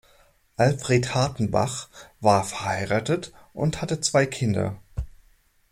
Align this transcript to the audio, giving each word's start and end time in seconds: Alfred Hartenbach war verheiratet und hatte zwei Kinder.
Alfred 0.57 1.13
Hartenbach 1.13 1.87
war 2.21 2.43
verheiratet 2.43 3.31
und 3.53 3.83
hatte 3.83 4.01
zwei 4.01 4.25
Kinder. 4.25 4.81